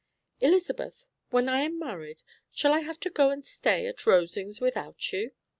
"Elizabeth, 0.39 1.05
when 1.29 1.47
I 1.47 1.59
am 1.61 1.77
married, 1.77 2.23
shall 2.51 2.73
I 2.73 2.79
have 2.79 2.99
to 3.01 3.09
go 3.11 3.29
and 3.29 3.45
stay 3.45 3.85
at 3.85 4.07
Rosings 4.07 4.59
without 4.59 5.13
you?" 5.13 5.29